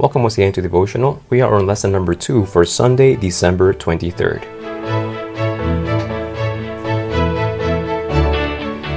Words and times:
Welcome 0.00 0.22
once 0.22 0.38
again 0.38 0.52
to 0.52 0.62
Devotional. 0.62 1.22
We 1.28 1.42
are 1.42 1.56
on 1.56 1.66
lesson 1.66 1.92
number 1.92 2.14
two 2.14 2.46
for 2.46 2.64
Sunday, 2.64 3.16
December 3.16 3.74
23rd. 3.74 4.46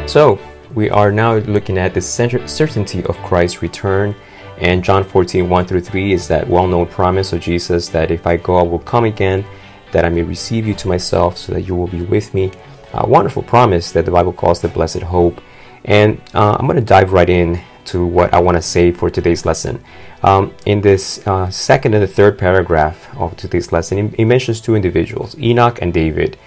So, 0.09 0.39
we 0.73 0.89
are 0.89 1.11
now 1.11 1.39
looking 1.39 1.77
at 1.77 1.93
the 1.93 1.99
certainty 1.99 3.03
of 3.03 3.17
Christ's 3.17 3.61
return. 3.61 4.15
And 4.59 4.81
John 4.81 5.03
14, 5.03 5.49
1 5.49 5.65
through 5.65 5.81
3 5.81 6.13
is 6.13 6.29
that 6.29 6.47
well 6.47 6.67
known 6.67 6.87
promise 6.87 7.33
of 7.33 7.41
Jesus 7.41 7.89
that 7.89 8.09
if 8.09 8.25
I 8.25 8.37
go, 8.37 8.55
I 8.55 8.63
will 8.63 8.79
come 8.79 9.03
again, 9.03 9.43
that 9.91 10.05
I 10.05 10.09
may 10.09 10.23
receive 10.23 10.65
you 10.65 10.73
to 10.75 10.87
myself, 10.87 11.37
so 11.37 11.51
that 11.51 11.63
you 11.63 11.75
will 11.75 11.87
be 11.87 12.03
with 12.03 12.33
me. 12.33 12.49
A 12.93 13.05
wonderful 13.05 13.43
promise 13.43 13.91
that 13.91 14.05
the 14.05 14.11
Bible 14.11 14.31
calls 14.31 14.61
the 14.61 14.69
blessed 14.69 15.01
hope. 15.01 15.41
And 15.83 16.21
uh, 16.33 16.55
I'm 16.57 16.65
going 16.65 16.79
to 16.79 16.81
dive 16.81 17.11
right 17.11 17.29
in 17.29 17.61
to 17.85 18.05
what 18.05 18.33
I 18.33 18.39
want 18.39 18.55
to 18.55 18.61
say 18.61 18.91
for 18.91 19.09
today's 19.09 19.45
lesson. 19.45 19.83
Um, 20.23 20.53
in 20.65 20.81
this 20.81 21.25
uh, 21.27 21.49
second 21.49 21.93
and 21.93 22.01
the 22.01 22.07
third 22.07 22.37
paragraph 22.37 23.13
of 23.17 23.35
today's 23.35 23.73
lesson, 23.73 24.13
he 24.13 24.23
mentions 24.23 24.61
two 24.61 24.73
individuals, 24.73 25.37
Enoch 25.37 25.81
and 25.81 25.93
David. 25.93 26.37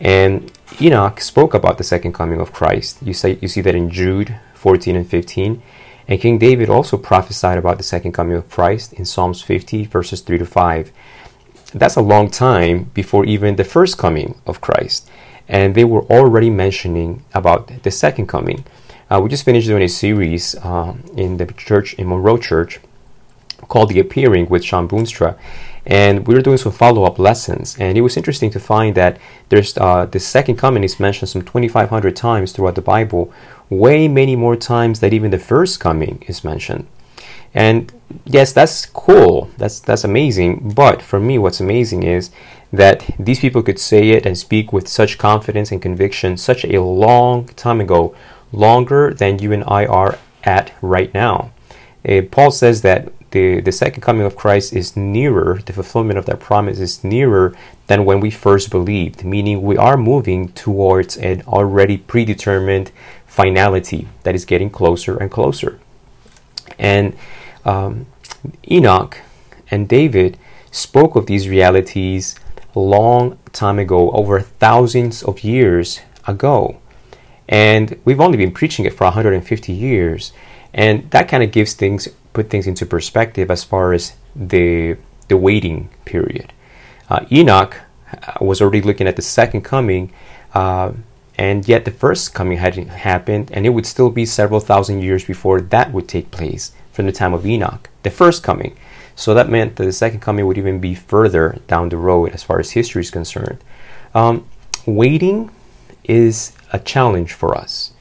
And 0.00 0.50
Enoch 0.80 1.20
spoke 1.20 1.52
about 1.52 1.76
the 1.76 1.84
second 1.84 2.14
coming 2.14 2.40
of 2.40 2.52
Christ. 2.52 3.02
You, 3.02 3.12
say, 3.12 3.38
you 3.42 3.48
see 3.48 3.60
that 3.60 3.74
in 3.74 3.90
Jude 3.90 4.34
14 4.54 4.96
and 4.96 5.06
15. 5.06 5.62
And 6.08 6.20
King 6.20 6.38
David 6.38 6.70
also 6.70 6.96
prophesied 6.96 7.58
about 7.58 7.76
the 7.76 7.84
second 7.84 8.12
coming 8.12 8.34
of 8.34 8.48
Christ 8.48 8.94
in 8.94 9.04
Psalms 9.04 9.42
50, 9.42 9.84
verses 9.84 10.22
3 10.22 10.38
to 10.38 10.46
5. 10.46 10.90
That's 11.74 11.96
a 11.96 12.00
long 12.00 12.30
time 12.30 12.84
before 12.94 13.26
even 13.26 13.56
the 13.56 13.64
first 13.64 13.98
coming 13.98 14.40
of 14.46 14.62
Christ. 14.62 15.10
And 15.46 15.74
they 15.74 15.84
were 15.84 16.04
already 16.04 16.48
mentioning 16.48 17.24
about 17.34 17.82
the 17.82 17.90
second 17.90 18.26
coming. 18.26 18.64
Uh, 19.10 19.20
we 19.22 19.28
just 19.28 19.44
finished 19.44 19.66
doing 19.66 19.82
a 19.82 19.88
series 19.88 20.54
uh, 20.56 20.94
in 21.14 21.36
the 21.36 21.46
church, 21.46 21.92
in 21.94 22.08
Monroe 22.08 22.38
Church, 22.38 22.80
called 23.68 23.90
The 23.90 24.00
Appearing 24.00 24.48
with 24.48 24.64
Shawn 24.64 24.88
Boonstra. 24.88 25.36
And 25.84 26.26
we 26.26 26.34
were 26.34 26.42
doing 26.42 26.58
some 26.58 26.72
follow 26.72 27.04
up 27.04 27.18
lessons. 27.18 27.76
And 27.78 27.96
it 27.96 28.02
was 28.02 28.16
interesting 28.16 28.50
to 28.50 28.60
find 28.60 28.94
that 28.94 29.18
there's 29.48 29.76
uh, 29.78 30.06
the 30.06 30.20
second 30.20 30.56
coming 30.56 30.84
is 30.84 31.00
mentioned 31.00 31.30
some 31.30 31.42
2,500 31.42 32.14
times 32.14 32.52
throughout 32.52 32.74
the 32.74 32.82
Bible, 32.82 33.32
way 33.70 34.06
many 34.06 34.36
more 34.36 34.56
times 34.56 35.00
than 35.00 35.12
even 35.14 35.30
the 35.30 35.38
first 35.38 35.80
coming 35.80 36.22
is 36.26 36.44
mentioned. 36.44 36.86
And 37.54 37.92
yes, 38.24 38.52
that's 38.52 38.86
cool. 38.86 39.50
That's 39.56 39.80
that's 39.80 40.04
amazing. 40.04 40.74
But 40.74 41.00
for 41.00 41.18
me, 41.18 41.38
what's 41.38 41.60
amazing 41.60 42.02
is 42.02 42.30
that 42.72 43.08
these 43.18 43.40
people 43.40 43.62
could 43.62 43.78
say 43.78 44.10
it 44.10 44.26
and 44.26 44.36
speak 44.36 44.72
with 44.72 44.88
such 44.88 45.16
confidence 45.16 45.72
and 45.72 45.80
conviction 45.80 46.36
such 46.36 46.64
a 46.64 46.82
long 46.82 47.46
time 47.48 47.80
ago 47.80 48.14
longer 48.52 49.14
than 49.14 49.38
you 49.38 49.52
and 49.52 49.64
I 49.66 49.86
are 49.86 50.18
at 50.44 50.72
right 50.82 51.12
now. 51.14 51.50
Uh, 52.06 52.22
Paul 52.30 52.50
says 52.50 52.82
that 52.82 53.12
the, 53.30 53.60
the 53.60 53.72
second 53.72 54.02
coming 54.02 54.26
of 54.26 54.36
Christ 54.36 54.72
is 54.72 54.96
nearer, 54.96 55.60
the 55.64 55.72
fulfillment 55.72 56.18
of 56.18 56.26
that 56.26 56.40
promise 56.40 56.78
is 56.78 57.04
nearer 57.04 57.54
than 57.86 58.04
when 58.04 58.20
we 58.20 58.30
first 58.30 58.70
believed, 58.70 59.24
meaning 59.24 59.62
we 59.62 59.76
are 59.76 59.96
moving 59.96 60.52
towards 60.52 61.16
an 61.16 61.42
already 61.46 61.98
predetermined 61.98 62.90
finality 63.26 64.08
that 64.22 64.34
is 64.34 64.44
getting 64.44 64.70
closer 64.70 65.16
and 65.16 65.30
closer. 65.30 65.78
And 66.78 67.16
um, 67.64 68.06
Enoch 68.70 69.18
and 69.70 69.88
David 69.88 70.38
spoke 70.70 71.16
of 71.16 71.26
these 71.26 71.48
realities 71.48 72.34
long 72.74 73.38
time 73.52 73.78
ago, 73.78 74.10
over 74.12 74.40
thousands 74.40 75.22
of 75.22 75.42
years 75.42 76.00
ago. 76.26 76.78
And 77.48 77.98
we've 78.04 78.20
only 78.20 78.36
been 78.36 78.52
preaching 78.52 78.84
it 78.84 78.94
for 78.94 79.04
150 79.04 79.72
years. 79.72 80.32
And 80.74 81.10
that 81.10 81.28
kind 81.28 81.42
of 81.42 81.50
gives 81.50 81.72
things, 81.72 82.08
put 82.32 82.50
things 82.50 82.66
into 82.66 82.86
perspective 82.86 83.50
as 83.50 83.64
far 83.64 83.92
as 83.92 84.14
the, 84.34 84.96
the 85.28 85.36
waiting 85.36 85.88
period. 86.04 86.52
Uh, 87.08 87.24
Enoch 87.32 87.76
uh, 88.12 88.44
was 88.44 88.60
already 88.60 88.82
looking 88.82 89.06
at 89.06 89.16
the 89.16 89.22
second 89.22 89.62
coming, 89.62 90.12
uh, 90.54 90.92
and 91.36 91.68
yet 91.68 91.84
the 91.84 91.90
first 91.90 92.34
coming 92.34 92.58
hadn't 92.58 92.88
happened, 92.88 93.50
and 93.52 93.64
it 93.64 93.70
would 93.70 93.86
still 93.86 94.10
be 94.10 94.26
several 94.26 94.60
thousand 94.60 95.02
years 95.02 95.24
before 95.24 95.60
that 95.60 95.92
would 95.92 96.08
take 96.08 96.30
place 96.30 96.72
from 96.92 97.06
the 97.06 97.12
time 97.12 97.32
of 97.32 97.46
Enoch, 97.46 97.88
the 98.02 98.10
first 98.10 98.42
coming. 98.42 98.76
So 99.14 99.34
that 99.34 99.48
meant 99.48 99.76
that 99.76 99.84
the 99.84 99.92
second 99.92 100.20
coming 100.20 100.46
would 100.46 100.58
even 100.58 100.80
be 100.80 100.94
further 100.94 101.58
down 101.66 101.88
the 101.88 101.96
road 101.96 102.32
as 102.32 102.42
far 102.42 102.60
as 102.60 102.72
history 102.72 103.02
is 103.02 103.10
concerned. 103.10 103.58
Um, 104.14 104.46
waiting 104.86 105.50
is 106.04 106.52
a 106.72 106.78
challenge 106.78 107.32
for 107.32 107.56
us. 107.56 107.92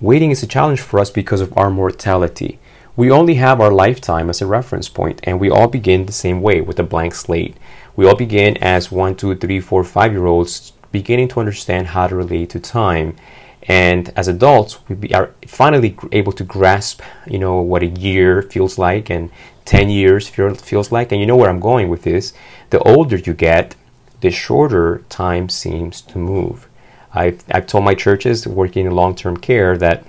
Waiting 0.00 0.30
is 0.30 0.42
a 0.42 0.46
challenge 0.46 0.80
for 0.80 0.98
us 0.98 1.10
because 1.10 1.40
of 1.40 1.56
our 1.56 1.70
mortality. 1.70 2.58
We 2.94 3.10
only 3.10 3.36
have 3.36 3.58
our 3.58 3.72
lifetime 3.72 4.28
as 4.28 4.42
a 4.42 4.46
reference 4.46 4.90
point, 4.90 5.20
and 5.24 5.40
we 5.40 5.48
all 5.48 5.66
begin 5.66 6.04
the 6.04 6.12
same 6.12 6.42
way 6.42 6.60
with 6.60 6.78
a 6.78 6.82
blank 6.82 7.14
slate. 7.14 7.56
We 7.96 8.06
all 8.06 8.14
begin 8.14 8.58
as 8.58 8.92
one, 8.92 9.16
two, 9.16 9.34
three, 9.34 9.60
four, 9.60 9.82
five 9.82 10.12
year 10.12 10.26
olds 10.26 10.72
beginning 10.90 11.28
to 11.28 11.40
understand 11.40 11.88
how 11.88 12.06
to 12.06 12.14
relate 12.14 12.50
to 12.50 12.60
time. 12.60 13.16
And 13.62 14.12
as 14.14 14.28
adults, 14.28 14.78
we 14.88 15.14
are 15.14 15.34
finally 15.46 15.96
able 16.10 16.32
to 16.32 16.44
grasp, 16.44 17.00
you 17.26 17.38
know, 17.38 17.62
what 17.62 17.82
a 17.82 17.86
year 17.86 18.42
feels 18.42 18.76
like 18.76 19.08
and 19.08 19.30
10 19.64 19.88
years 19.88 20.28
feel, 20.28 20.54
feels 20.54 20.92
like. 20.92 21.12
And 21.12 21.20
you 21.20 21.26
know 21.26 21.36
where 21.36 21.48
I'm 21.48 21.60
going 21.60 21.88
with 21.88 22.02
this. 22.02 22.34
The 22.70 22.80
older 22.80 23.16
you 23.16 23.32
get, 23.32 23.74
the 24.20 24.30
shorter 24.30 25.02
time 25.08 25.48
seems 25.48 26.02
to 26.02 26.18
move. 26.18 26.68
I've, 27.14 27.42
I've 27.50 27.66
told 27.66 27.84
my 27.84 27.94
churches 27.94 28.46
working 28.46 28.84
in 28.84 28.92
long 28.92 29.14
term 29.14 29.38
care 29.38 29.78
that 29.78 30.04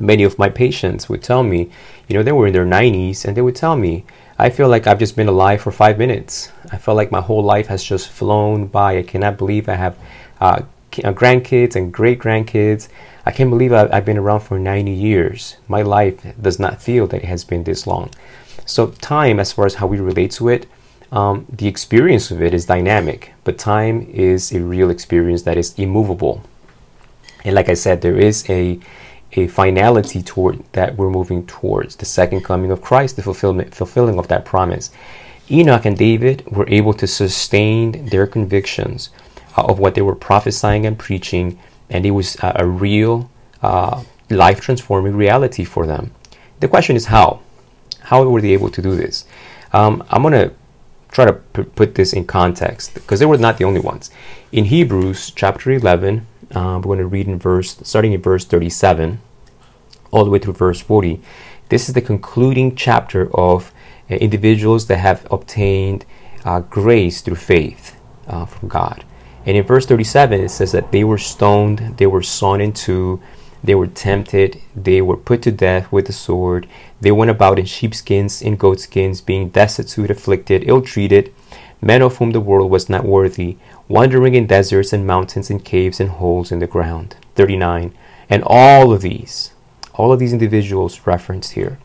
many 0.00 0.22
of 0.24 0.38
my 0.38 0.48
patients 0.48 1.08
would 1.08 1.22
tell 1.22 1.42
me, 1.42 1.70
you 2.08 2.16
know, 2.16 2.22
they 2.22 2.32
were 2.32 2.46
in 2.46 2.52
their 2.52 2.66
90s 2.66 3.24
and 3.24 3.36
they 3.36 3.42
would 3.42 3.56
tell 3.56 3.76
me, 3.76 4.04
I 4.38 4.50
feel 4.50 4.68
like 4.68 4.86
I've 4.86 4.98
just 4.98 5.16
been 5.16 5.28
alive 5.28 5.60
for 5.60 5.72
five 5.72 5.98
minutes. 5.98 6.52
I 6.70 6.78
feel 6.78 6.94
like 6.94 7.10
my 7.10 7.20
whole 7.20 7.42
life 7.42 7.66
has 7.66 7.82
just 7.82 8.08
flown 8.08 8.66
by. 8.66 8.98
I 8.98 9.02
cannot 9.02 9.36
believe 9.36 9.68
I 9.68 9.74
have 9.74 9.98
uh, 10.40 10.62
uh 11.04 11.12
grandkids 11.12 11.76
and 11.76 11.92
great 11.92 12.18
grandkids. 12.18 12.88
I 13.26 13.30
can't 13.30 13.50
believe 13.50 13.72
I've, 13.72 13.92
I've 13.92 14.04
been 14.04 14.16
around 14.18 14.40
for 14.40 14.58
90 14.58 14.90
years. 14.90 15.56
My 15.66 15.82
life 15.82 16.24
does 16.40 16.58
not 16.58 16.80
feel 16.80 17.06
that 17.08 17.24
it 17.24 17.26
has 17.26 17.44
been 17.44 17.64
this 17.64 17.86
long. 17.86 18.10
So, 18.64 18.88
time, 19.00 19.40
as 19.40 19.52
far 19.52 19.66
as 19.66 19.74
how 19.74 19.86
we 19.86 19.98
relate 19.98 20.30
to 20.32 20.48
it, 20.48 20.66
um, 21.10 21.46
the 21.48 21.66
experience 21.66 22.30
of 22.30 22.42
it 22.42 22.52
is 22.52 22.66
dynamic, 22.66 23.32
but 23.44 23.58
time 23.58 24.02
is 24.10 24.52
a 24.52 24.60
real 24.60 24.90
experience 24.90 25.42
that 25.42 25.56
is 25.56 25.78
immovable. 25.78 26.42
And 27.44 27.54
like 27.54 27.68
I 27.68 27.74
said, 27.74 28.02
there 28.02 28.18
is 28.18 28.48
a 28.50 28.78
a 29.32 29.46
finality 29.46 30.22
toward 30.22 30.62
that 30.72 30.96
we're 30.96 31.10
moving 31.10 31.46
towards 31.46 31.96
the 31.96 32.06
second 32.06 32.42
coming 32.42 32.70
of 32.70 32.80
Christ, 32.80 33.16
the 33.16 33.22
fulfillment 33.22 33.74
fulfilling 33.74 34.18
of 34.18 34.28
that 34.28 34.44
promise. 34.44 34.90
Enoch 35.50 35.84
and 35.84 35.96
David 35.96 36.46
were 36.46 36.68
able 36.68 36.94
to 36.94 37.06
sustain 37.06 38.06
their 38.06 38.26
convictions 38.26 39.10
uh, 39.56 39.64
of 39.64 39.78
what 39.78 39.94
they 39.94 40.02
were 40.02 40.14
prophesying 40.14 40.86
and 40.86 40.98
preaching, 40.98 41.58
and 41.90 42.04
it 42.04 42.12
was 42.12 42.36
a, 42.36 42.52
a 42.56 42.66
real 42.66 43.30
uh, 43.62 44.02
life 44.30 44.60
transforming 44.60 45.16
reality 45.16 45.64
for 45.64 45.86
them. 45.86 46.12
The 46.60 46.68
question 46.68 46.96
is 46.96 47.06
how? 47.06 47.40
How 48.00 48.26
were 48.28 48.40
they 48.40 48.52
able 48.52 48.70
to 48.70 48.82
do 48.82 48.96
this? 48.96 49.24
Um, 49.72 50.04
I'm 50.10 50.22
going 50.22 50.32
to 50.32 50.54
try 51.10 51.24
to 51.24 51.34
p- 51.34 51.62
put 51.62 51.94
this 51.94 52.12
in 52.12 52.26
context 52.26 52.94
because 52.94 53.20
they 53.20 53.26
were 53.26 53.38
not 53.38 53.58
the 53.58 53.64
only 53.64 53.80
ones. 53.80 54.10
In 54.52 54.66
Hebrews 54.66 55.32
chapter 55.34 55.70
11, 55.70 56.26
uh, 56.54 56.80
we're 56.82 56.96
going 56.96 56.98
to 56.98 57.06
read 57.06 57.26
in 57.26 57.38
verse, 57.38 57.78
starting 57.82 58.12
in 58.12 58.22
verse 58.22 58.44
37, 58.44 59.20
all 60.10 60.24
the 60.24 60.30
way 60.30 60.38
through 60.38 60.54
verse 60.54 60.80
40. 60.80 61.20
This 61.68 61.88
is 61.88 61.94
the 61.94 62.00
concluding 62.00 62.74
chapter 62.74 63.34
of 63.36 63.72
uh, 64.10 64.14
individuals 64.14 64.86
that 64.86 64.98
have 64.98 65.26
obtained 65.30 66.06
uh, 66.44 66.60
grace 66.60 67.20
through 67.20 67.36
faith 67.36 67.96
uh, 68.26 68.46
from 68.46 68.68
God. 68.68 69.04
And 69.44 69.56
in 69.56 69.64
verse 69.64 69.86
37, 69.86 70.40
it 70.40 70.48
says 70.50 70.72
that 70.72 70.92
they 70.92 71.04
were 71.04 71.18
stoned, 71.18 71.96
they 71.98 72.06
were 72.06 72.22
sawn 72.22 72.60
in 72.60 72.72
two, 72.72 73.20
they 73.62 73.74
were 73.74 73.86
tempted, 73.86 74.60
they 74.74 75.02
were 75.02 75.16
put 75.16 75.42
to 75.42 75.52
death 75.52 75.90
with 75.90 76.06
the 76.06 76.12
sword. 76.12 76.68
They 77.00 77.10
went 77.10 77.30
about 77.30 77.58
in 77.58 77.64
sheepskins, 77.64 78.40
in 78.40 78.56
goatskins, 78.56 79.20
being 79.20 79.48
destitute, 79.50 80.10
afflicted, 80.10 80.68
ill 80.68 80.82
treated, 80.82 81.34
men 81.80 82.02
of 82.02 82.16
whom 82.16 82.32
the 82.32 82.40
world 82.40 82.70
was 82.70 82.88
not 82.88 83.04
worthy, 83.04 83.56
wandering 83.86 84.34
in 84.34 84.46
deserts 84.46 84.92
and 84.92 85.06
mountains 85.06 85.50
and 85.50 85.64
caves 85.64 86.00
and 86.00 86.10
holes 86.10 86.50
in 86.50 86.58
the 86.58 86.66
ground. 86.66 87.16
39. 87.34 87.94
And 88.28 88.42
all 88.44 88.92
of 88.92 89.02
these, 89.02 89.52
all 89.94 90.12
of 90.12 90.18
these 90.18 90.32
individuals 90.32 91.06
referenced 91.06 91.52
here, 91.52 91.78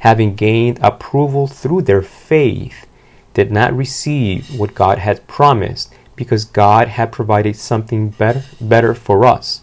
having 0.00 0.34
gained 0.34 0.78
approval 0.82 1.46
through 1.46 1.82
their 1.82 2.02
faith, 2.02 2.86
did 3.34 3.50
not 3.50 3.76
receive 3.76 4.58
what 4.58 4.74
God 4.74 4.98
had 4.98 5.26
promised 5.26 5.92
because 6.16 6.44
God 6.44 6.88
had 6.88 7.12
provided 7.12 7.56
something 7.56 8.10
better, 8.10 8.44
better 8.60 8.94
for 8.94 9.24
us. 9.24 9.62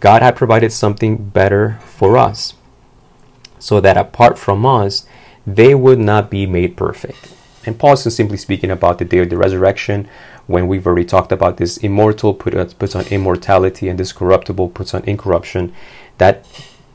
God 0.00 0.22
had 0.22 0.36
provided 0.36 0.72
something 0.72 1.16
better 1.16 1.78
for 1.84 2.16
us, 2.16 2.54
so 3.58 3.80
that 3.80 3.96
apart 3.96 4.38
from 4.38 4.64
us, 4.64 5.06
they 5.46 5.74
would 5.74 5.98
not 5.98 6.30
be 6.30 6.46
made 6.46 6.76
perfect. 6.76 7.34
And 7.68 7.78
Paul 7.78 7.92
is 7.92 8.16
simply 8.16 8.38
speaking 8.38 8.70
about 8.70 8.98
the 8.98 9.04
day 9.04 9.18
of 9.18 9.28
the 9.28 9.36
resurrection, 9.36 10.08
when 10.46 10.66
we've 10.66 10.86
already 10.86 11.04
talked 11.04 11.32
about 11.32 11.58
this 11.58 11.76
immortal 11.76 12.30
uh, 12.30 12.64
puts 12.78 12.96
on 12.96 13.06
immortality 13.08 13.90
and 13.90 14.00
this 14.00 14.10
corruptible 14.10 14.70
puts 14.70 14.94
on 14.94 15.04
incorruption. 15.04 15.74
That 16.16 16.46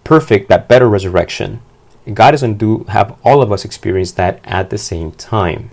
perfect, 0.04 0.50
that 0.50 0.68
better 0.68 0.90
resurrection 0.90 1.62
God 2.12 2.32
doesn't 2.32 2.58
do 2.58 2.86
have 2.90 3.16
all 3.24 3.42
of 3.42 3.52
us 3.52 3.64
experience 3.64 4.12
that 4.14 4.40
at 4.44 4.70
the 4.70 4.78
same 4.78 5.12
time. 5.14 5.72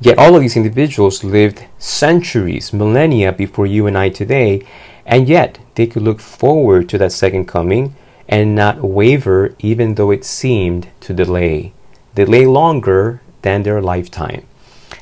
Yet 0.00 0.18
all 0.18 0.34
of 0.34 0.40
these 0.40 0.56
individuals 0.56 1.22
lived 1.22 1.66
centuries, 1.78 2.72
millennia 2.72 3.32
before 3.32 3.66
you 3.66 3.86
and 3.86 3.96
I 3.96 4.08
today, 4.08 4.62
and 5.06 5.28
yet 5.28 5.58
they 5.74 5.86
could 5.86 6.02
look 6.02 6.20
forward 6.20 6.88
to 6.88 6.98
that 6.98 7.12
second 7.12 7.46
coming 7.46 7.94
and 8.28 8.54
not 8.54 8.82
waver 8.82 9.54
even 9.58 9.94
though 9.94 10.10
it 10.10 10.24
seemed 10.24 10.88
to 11.00 11.14
delay. 11.14 11.72
Delay 12.14 12.46
longer 12.46 13.20
than 13.42 13.62
their 13.62 13.80
lifetime. 13.80 14.46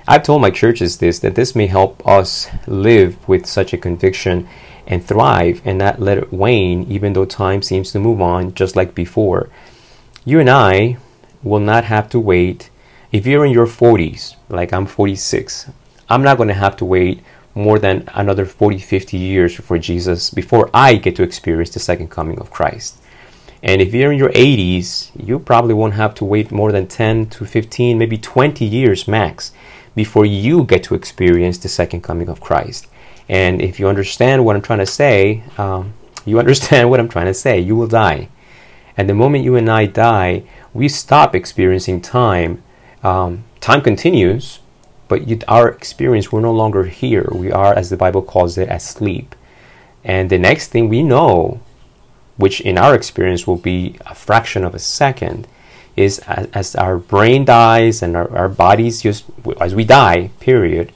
I've 0.09 0.23
told 0.23 0.43
my 0.43 0.51
churches 0.51 0.99
this 0.99 1.19
that 1.21 1.35
this 1.35 1.55
may 1.55 1.67
help 1.67 2.07
us 2.07 2.49
live 2.67 3.29
with 3.29 3.47
such 3.47 3.73
a 3.73 3.79
conviction 3.79 4.49
and 4.87 5.05
thrive 5.05 5.61
and 5.65 5.79
not 5.79 6.01
let 6.01 6.19
it 6.19 6.33
wane 6.33 6.85
even 6.91 7.13
though 7.13 7.25
time 7.25 7.63
seems 7.63 7.91
to 7.93 7.99
move 7.99 8.21
on 8.21 8.55
just 8.55 8.77
like 8.77 8.95
before. 8.95 9.49
You 10.25 10.41
and 10.41 10.51
I 10.51 10.99
will 11.43 11.61
not 11.61 11.85
have 11.85 12.09
to 12.11 12.21
wait. 12.21 12.71
If 13.13 13.27
you're 13.27 13.45
in 13.45 13.53
your 13.53 13.67
40s, 13.67 14.37
like 14.49 14.73
I'm 14.73 14.87
46, 14.87 15.71
I'm 16.09 16.23
not 16.23 16.37
going 16.37 16.49
to 16.49 16.55
have 16.55 16.77
to 16.77 16.85
wait 16.85 17.23
more 17.55 17.79
than 17.79 18.09
another 18.15 18.45
40, 18.45 18.79
50 18.79 19.17
years 19.17 19.55
for 19.55 19.79
Jesus 19.79 20.31
before 20.31 20.71
I 20.75 20.97
get 20.97 21.17
to 21.17 21.23
experience 21.23 21.71
the 21.71 21.81
second 21.81 22.11
coming 22.11 22.39
of 22.39 22.51
Christ. 22.51 23.01
And 23.63 23.81
if 23.81 23.95
you're 23.95 24.13
in 24.13 24.19
your 24.19 24.31
80s, 24.31 25.11
you 25.17 25.39
probably 25.39 25.75
won't 25.75 25.95
have 25.95 26.15
to 26.17 26.25
wait 26.25 26.51
more 26.51 26.73
than 26.73 26.87
10 26.87 27.27
to 27.31 27.45
15, 27.45 27.99
maybe 27.99 28.19
20 28.19 28.65
years 28.65 29.09
max 29.09 29.53
before 29.95 30.27
you 30.27 30.65
get 30.65 30.85
to 30.85 30.95
experience 30.95 31.59
the 31.59 31.69
second 31.69 32.03
coming 32.03 32.29
of 32.29 32.41
Christ. 32.41 32.87
And 33.29 33.61
if 33.61 33.81
you 33.81 33.89
understand 33.89 34.45
what 34.45 34.55
I'm 34.55 34.63
trying 34.63 34.81
to 34.81 34.87
say, 34.87 35.43
um, 35.59 35.95
you 36.27 36.39
understand 36.39 36.91
what 36.91 37.01
I'm 37.01 37.09
trying 37.09 37.27
to 37.27 37.35
say. 37.35 37.59
You 37.59 37.77
will 37.77 37.89
die. 37.89 38.29
And 38.97 39.09
the 39.09 39.15
moment 39.15 39.45
you 39.45 39.57
and 39.57 39.69
I 39.69 39.87
die, 39.87 40.45
we 40.73 40.89
stop 40.89 41.35
experiencing 41.35 42.01
time. 42.01 42.63
Um, 43.03 43.45
time 43.61 43.83
continues, 43.83 44.61
but 45.09 45.29
you, 45.29 45.39
our 45.49 45.69
experience, 45.69 46.33
we're 46.33 46.41
no 46.41 46.53
longer 46.53 46.85
here. 46.85 47.29
We 47.33 47.53
are, 47.53 47.75
as 47.75 47.91
the 47.91 47.97
Bible 47.97 48.23
calls 48.23 48.59
it, 48.59 48.69
asleep. 48.69 49.35
And 50.03 50.31
the 50.31 50.39
next 50.39 50.69
thing 50.69 50.89
we 50.89 51.03
know, 51.03 51.61
which 52.37 52.61
in 52.61 52.79
our 52.79 52.95
experience 52.95 53.47
will 53.47 53.57
be 53.57 53.97
a 54.07 54.15
fraction 54.15 54.65
of 54.65 54.75
a 54.75 54.79
second, 54.79 55.47
is 55.97 56.19
as, 56.21 56.49
as 56.53 56.77
our 56.77 56.99
brain 56.99 57.45
dies 57.45 58.03
and 58.03 58.17
our, 58.17 58.31
our 58.37 58.49
bodies 58.49 59.03
just, 59.03 59.25
as 59.61 59.75
we 59.75 59.85
die, 59.85 60.31
period, 60.41 60.93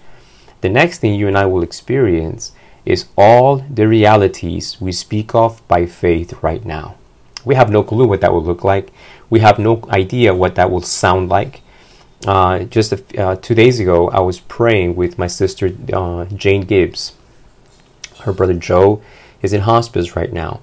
the 0.61 0.69
next 0.69 0.99
thing 0.99 1.15
you 1.15 1.27
and 1.27 1.39
I 1.39 1.47
will 1.47 1.63
experience 1.63 2.53
is 2.85 3.07
all 3.17 3.65
the 3.71 3.89
realities 3.89 4.81
we 4.81 4.93
speak 4.93 5.35
of 5.35 5.67
by 5.69 5.87
faith 5.87 6.43
right 6.43 6.65
now. 6.65 6.97
We 7.45 7.55
have 7.55 7.71
no 7.71 7.83
clue 7.83 8.07
what 8.07 8.21
that 8.21 8.33
will 8.33 8.45
look 8.45 8.65
like. 8.65 8.93
We 9.31 9.41
have 9.41 9.59
no 9.59 9.83
idea 9.89 10.35
what 10.35 10.57
that 10.57 10.71
will 10.71 10.83
sound 10.83 11.31
like. 11.31 11.63
Uh, 12.27 12.61
just 12.65 12.93
a, 12.93 13.23
uh, 13.23 13.37
two 13.37 13.55
days 13.55 13.81
ago, 13.81 14.11
I 14.11 14.21
was 14.21 14.41
praying 14.41 14.97
with 14.97 15.19
my 15.19 15.27
sister 15.27 15.71
uh, 15.93 16.27
Jane 16.27 16.63
Gibbs. 16.63 17.15
Her 18.21 18.35
brother 18.35 18.53
Joe 18.53 19.03
is 19.41 19.55
in 19.55 19.63
hospice 19.63 20.17
right 20.17 20.33
now. 20.33 20.61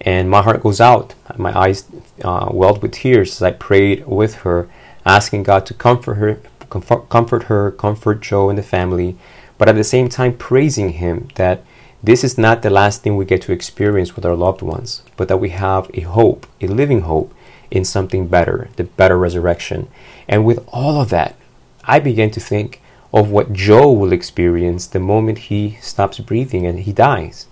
And 0.00 0.30
my 0.30 0.42
heart 0.42 0.62
goes 0.62 0.80
out. 0.80 1.14
My 1.36 1.56
eyes 1.56 1.84
uh, 2.22 2.48
welled 2.50 2.82
with 2.82 2.92
tears 2.92 3.32
as 3.32 3.42
I 3.42 3.52
prayed 3.52 4.06
with 4.06 4.36
her, 4.36 4.68
asking 5.04 5.44
God 5.44 5.66
to 5.66 5.74
comfort 5.74 6.14
her, 6.14 6.40
comfort, 6.68 7.08
comfort 7.08 7.44
her, 7.44 7.70
comfort 7.70 8.20
Joe 8.20 8.48
and 8.48 8.58
the 8.58 8.62
family, 8.62 9.16
but 9.58 9.68
at 9.68 9.76
the 9.76 9.84
same 9.84 10.08
time 10.08 10.36
praising 10.36 10.90
Him 10.90 11.28
that 11.36 11.62
this 12.02 12.22
is 12.22 12.36
not 12.38 12.62
the 12.62 12.70
last 12.70 13.02
thing 13.02 13.16
we 13.16 13.24
get 13.24 13.42
to 13.42 13.52
experience 13.52 14.14
with 14.14 14.24
our 14.24 14.36
loved 14.36 14.62
ones, 14.62 15.02
but 15.16 15.28
that 15.28 15.38
we 15.38 15.50
have 15.50 15.90
a 15.94 16.02
hope, 16.02 16.46
a 16.60 16.66
living 16.66 17.00
hope 17.02 17.34
in 17.70 17.84
something 17.84 18.28
better, 18.28 18.68
the 18.76 18.84
better 18.84 19.18
resurrection. 19.18 19.88
And 20.28 20.44
with 20.44 20.64
all 20.68 21.00
of 21.00 21.08
that, 21.10 21.36
I 21.84 21.98
began 22.00 22.30
to 22.32 22.40
think 22.40 22.80
of 23.12 23.30
what 23.30 23.52
Joe 23.52 23.90
will 23.90 24.12
experience 24.12 24.86
the 24.86 25.00
moment 25.00 25.38
he 25.38 25.78
stops 25.80 26.18
breathing 26.20 26.66
and 26.66 26.80
he 26.80 26.92
dies. 26.92 27.46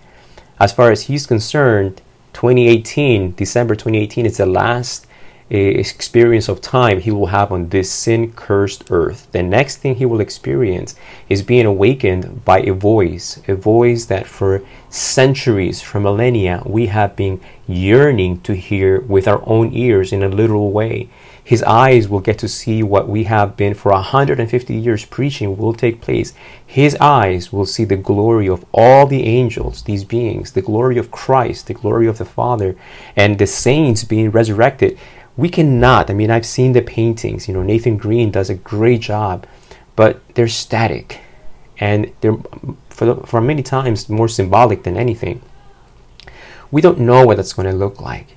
As 0.59 0.71
far 0.71 0.91
as 0.91 1.03
he's 1.03 1.25
concerned, 1.25 2.01
2018, 2.35 3.33
December 3.35 3.75
2018, 3.75 4.25
is 4.25 4.37
the 4.37 4.45
last 4.45 5.07
uh, 5.49 5.55
experience 5.55 6.49
of 6.49 6.59
time 6.59 6.99
he 6.99 7.09
will 7.09 7.27
have 7.27 7.49
on 7.49 7.69
this 7.69 7.89
sin 7.89 8.33
cursed 8.33 8.83
earth. 8.89 9.31
The 9.31 9.41
next 9.41 9.77
thing 9.77 9.95
he 9.95 10.05
will 10.05 10.19
experience 10.19 10.95
is 11.29 11.41
being 11.41 11.65
awakened 11.65 12.43
by 12.43 12.59
a 12.59 12.73
voice, 12.73 13.39
a 13.47 13.55
voice 13.55 14.05
that 14.07 14.27
for 14.27 14.61
centuries, 14.89 15.81
for 15.81 16.01
millennia, 16.01 16.61
we 16.65 16.87
have 16.87 17.15
been 17.15 17.39
yearning 17.67 18.41
to 18.41 18.53
hear 18.53 18.99
with 18.99 19.29
our 19.29 19.41
own 19.47 19.71
ears 19.71 20.11
in 20.11 20.21
a 20.21 20.27
literal 20.27 20.71
way. 20.71 21.09
His 21.45 21.61
eyes 21.61 22.09
will 22.09 22.21
get 22.21 22.39
to 22.39 22.47
see 22.47 22.81
what 22.81 23.07
we 23.07 23.25
have 23.25 23.55
been 23.55 23.75
for 23.75 23.91
150 23.91 24.73
years 24.73 25.05
preaching 25.05 25.55
will 25.55 25.75
take 25.75 26.01
place. 26.01 26.33
His 26.65 26.97
eyes 26.99 27.53
will 27.53 27.67
see 27.67 27.85
the 27.85 27.95
glory 27.95 28.49
of 28.49 28.65
all 28.73 29.05
the 29.05 29.25
angels, 29.25 29.83
these 29.83 30.03
beings, 30.03 30.53
the 30.53 30.63
glory 30.63 30.97
of 30.97 31.11
Christ, 31.11 31.67
the 31.67 31.75
glory 31.75 32.07
of 32.07 32.17
the 32.17 32.25
Father, 32.25 32.75
and 33.15 33.37
the 33.37 33.45
saints 33.45 34.03
being 34.03 34.31
resurrected. 34.31 34.97
We 35.37 35.49
cannot, 35.49 36.09
I 36.09 36.15
mean, 36.15 36.31
I've 36.31 36.47
seen 36.47 36.73
the 36.73 36.81
paintings, 36.81 37.47
you 37.47 37.53
know, 37.53 37.61
Nathan 37.61 37.97
Greene 37.97 38.31
does 38.31 38.49
a 38.49 38.55
great 38.55 39.01
job, 39.01 39.45
but 39.95 40.19
they're 40.33 40.47
static 40.47 41.19
and 41.77 42.11
they're 42.21 42.37
for, 42.89 43.05
the, 43.05 43.15
for 43.27 43.39
many 43.39 43.61
times 43.61 44.09
more 44.09 44.27
symbolic 44.27 44.81
than 44.81 44.97
anything. 44.97 45.43
We 46.71 46.81
don't 46.81 47.01
know 47.01 47.23
what 47.23 47.37
that's 47.37 47.53
going 47.53 47.69
to 47.69 47.77
look 47.77 48.01
like 48.01 48.35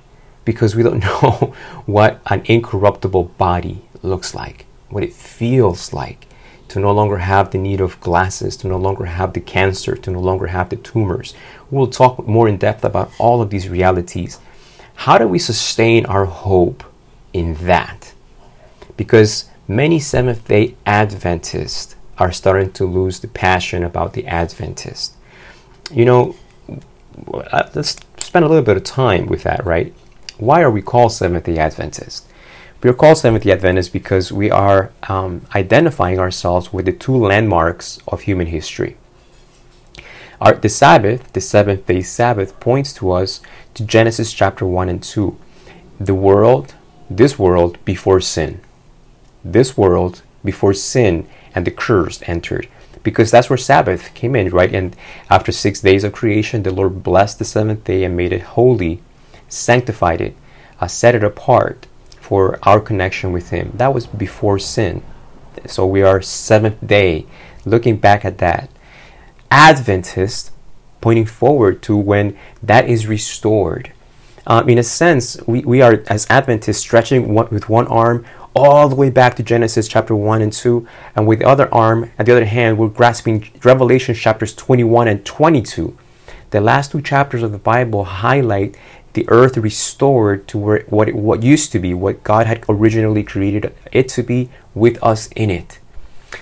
because 0.49 0.75
we 0.75 0.81
don't 0.81 1.03
know 1.03 1.53
what 1.85 2.19
an 2.25 2.41
incorruptible 2.45 3.25
body 3.37 3.83
looks 4.01 4.33
like, 4.33 4.65
what 4.89 5.03
it 5.03 5.13
feels 5.13 5.93
like 5.93 6.25
to 6.69 6.79
no 6.79 6.91
longer 6.91 7.19
have 7.19 7.51
the 7.51 7.59
need 7.59 7.79
of 7.79 7.99
glasses, 8.01 8.57
to 8.57 8.67
no 8.67 8.77
longer 8.77 9.05
have 9.05 9.33
the 9.33 9.39
cancer, 9.39 9.95
to 9.95 10.09
no 10.09 10.19
longer 10.19 10.47
have 10.47 10.69
the 10.69 10.75
tumors. 10.75 11.35
We'll 11.69 11.85
talk 11.85 12.27
more 12.27 12.49
in 12.49 12.57
depth 12.57 12.83
about 12.83 13.11
all 13.19 13.43
of 13.43 13.51
these 13.51 13.69
realities. 13.69 14.39
How 14.95 15.19
do 15.19 15.27
we 15.27 15.37
sustain 15.37 16.07
our 16.07 16.25
hope 16.25 16.83
in 17.31 17.53
that? 17.65 18.13
Because 18.97 19.49
many 19.67 19.99
Seventh 19.99 20.47
day 20.47 20.75
Adventists 20.87 21.95
are 22.17 22.31
starting 22.31 22.71
to 22.71 22.85
lose 22.85 23.19
the 23.19 23.27
passion 23.27 23.83
about 23.83 24.13
the 24.13 24.25
Adventist. 24.25 25.15
You 25.91 26.05
know, 26.05 26.35
uh, 27.31 27.69
let's 27.75 27.97
spend 28.17 28.45
a 28.45 28.47
little 28.47 28.63
bit 28.63 28.77
of 28.77 28.83
time 28.83 29.27
with 29.27 29.43
that, 29.43 29.63
right? 29.63 29.93
Why 30.39 30.61
are 30.61 30.71
we 30.71 30.81
called 30.81 31.11
Seventh 31.11 31.43
day 31.43 31.57
Adventists? 31.57 32.25
We 32.81 32.89
are 32.89 32.93
called 32.93 33.17
Seventh 33.17 33.43
day 33.43 33.51
Adventists 33.51 33.89
because 33.89 34.31
we 34.31 34.49
are 34.49 34.91
um, 35.09 35.45
identifying 35.53 36.17
ourselves 36.17 36.71
with 36.71 36.85
the 36.85 36.93
two 36.93 37.15
landmarks 37.15 37.99
of 38.07 38.21
human 38.21 38.47
history. 38.47 38.95
Our, 40.39 40.55
the 40.55 40.69
Sabbath, 40.69 41.33
the 41.33 41.41
seventh 41.41 41.85
day 41.85 42.01
Sabbath, 42.01 42.57
points 42.61 42.93
to 42.93 43.11
us 43.11 43.41
to 43.73 43.83
Genesis 43.83 44.31
chapter 44.31 44.65
1 44.65 44.87
and 44.87 45.03
2. 45.03 45.37
The 45.99 46.15
world, 46.15 46.75
this 47.09 47.37
world 47.37 47.77
before 47.83 48.21
sin. 48.21 48.61
This 49.43 49.77
world 49.77 50.21
before 50.45 50.73
sin 50.73 51.27
and 51.53 51.67
the 51.67 51.71
curse 51.71 52.23
entered. 52.25 52.69
Because 53.03 53.31
that's 53.31 53.49
where 53.49 53.57
Sabbath 53.57 54.13
came 54.13 54.35
in, 54.35 54.49
right? 54.51 54.73
And 54.73 54.95
after 55.29 55.51
six 55.51 55.81
days 55.81 56.05
of 56.05 56.13
creation, 56.13 56.63
the 56.63 56.73
Lord 56.73 57.03
blessed 57.03 57.39
the 57.39 57.45
seventh 57.45 57.83
day 57.83 58.05
and 58.05 58.15
made 58.15 58.31
it 58.31 58.41
holy 58.41 59.01
sanctified 59.49 60.21
it, 60.21 60.35
uh, 60.79 60.87
set 60.87 61.15
it 61.15 61.23
apart 61.23 61.87
for 62.21 62.59
our 62.63 62.79
connection 62.79 63.31
with 63.31 63.49
Him. 63.49 63.71
That 63.75 63.93
was 63.93 64.07
before 64.07 64.59
sin. 64.59 65.03
So 65.65 65.85
we 65.85 66.01
are 66.03 66.21
seventh 66.21 66.85
day, 66.85 67.25
looking 67.65 67.97
back 67.97 68.23
at 68.23 68.37
that. 68.37 68.69
Adventist, 69.51 70.51
pointing 71.01 71.25
forward 71.25 71.81
to 71.83 71.97
when 71.97 72.37
that 72.61 72.87
is 72.87 73.07
restored. 73.07 73.91
Um, 74.47 74.69
in 74.69 74.77
a 74.77 74.83
sense, 74.83 75.37
we, 75.45 75.61
we 75.61 75.81
are, 75.81 76.03
as 76.07 76.25
Adventists, 76.29 76.79
stretching 76.79 77.33
one, 77.33 77.49
with 77.49 77.69
one 77.69 77.87
arm 77.87 78.25
all 78.55 78.89
the 78.89 78.95
way 78.95 79.09
back 79.09 79.35
to 79.35 79.43
Genesis 79.43 79.87
chapter 79.87 80.15
1 80.15 80.41
and 80.41 80.51
2, 80.51 80.87
and 81.15 81.27
with 81.27 81.39
the 81.39 81.47
other 81.47 81.73
arm, 81.73 82.11
at 82.17 82.25
the 82.25 82.31
other 82.31 82.45
hand, 82.45 82.77
we're 82.77 82.87
grasping 82.89 83.47
Revelation 83.63 84.15
chapters 84.15 84.53
21 84.55 85.07
and 85.07 85.25
22. 85.25 85.95
The 86.49 86.61
last 86.61 86.91
two 86.91 87.01
chapters 87.01 87.43
of 87.43 87.51
the 87.51 87.59
Bible 87.59 88.05
highlight 88.05 88.75
the 89.19 89.29
earth 89.29 89.57
restored 89.57 90.47
to 90.47 90.57
where 90.57 90.83
what 90.87 91.09
it 91.09 91.15
what 91.15 91.43
used 91.43 91.73
to 91.73 91.79
be, 91.79 91.93
what 91.93 92.23
God 92.23 92.47
had 92.47 92.63
originally 92.69 93.23
created 93.23 93.75
it 93.91 94.07
to 94.09 94.23
be, 94.23 94.49
with 94.73 95.01
us 95.03 95.27
in 95.35 95.49
it. 95.49 95.79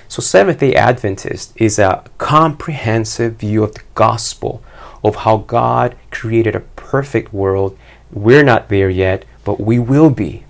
So 0.08 0.22
Seventh 0.22 0.60
Day 0.60 0.76
Adventist 0.76 1.54
is 1.56 1.80
a 1.80 2.04
comprehensive 2.20 3.38
view 3.38 3.64
of 3.64 3.74
the 3.74 3.82
gospel 3.96 4.64
of 5.04 5.16
how 5.18 5.38
God 5.38 5.96
created 6.12 6.56
a 6.56 6.68
perfect 6.76 7.34
world. 7.34 7.76
We're 8.12 8.44
not 8.44 8.70
there 8.70 8.92
yet, 8.92 9.26
but 9.44 9.60
we 9.60 9.80
will 9.80 10.12
be. 10.12 10.44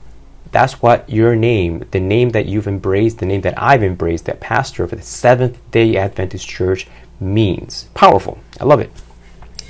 That's 0.52 0.82
what 0.82 1.10
your 1.10 1.36
name, 1.36 1.86
the 1.92 2.00
name 2.02 2.32
that 2.32 2.48
you've 2.48 2.68
embraced, 2.68 3.20
the 3.20 3.26
name 3.26 3.42
that 3.42 3.62
I've 3.62 3.84
embraced, 3.84 4.26
that 4.26 4.42
pastor 4.42 4.84
of 4.84 4.92
the 4.92 5.02
Seventh 5.02 5.60
Day 5.72 5.96
Adventist 5.96 6.48
Church 6.48 6.88
means. 7.22 7.88
Powerful. 7.94 8.40
I 8.60 8.66
love 8.66 8.82
it. 8.82 8.92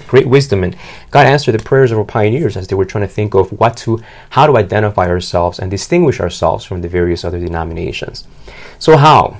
Great 0.07 0.27
wisdom. 0.27 0.63
And 0.63 0.75
God 1.11 1.25
answered 1.25 1.53
the 1.53 1.63
prayers 1.63 1.91
of 1.91 1.97
our 1.97 2.05
pioneers 2.05 2.57
as 2.57 2.67
they 2.67 2.75
were 2.75 2.85
trying 2.85 3.07
to 3.07 3.13
think 3.13 3.33
of 3.33 3.51
what 3.51 3.77
to, 3.77 4.01
how 4.31 4.47
to 4.47 4.57
identify 4.57 5.07
ourselves 5.07 5.59
and 5.59 5.69
distinguish 5.69 6.19
ourselves 6.19 6.65
from 6.65 6.81
the 6.81 6.89
various 6.89 7.23
other 7.23 7.39
denominations. 7.39 8.27
So 8.79 8.97
how? 8.97 9.37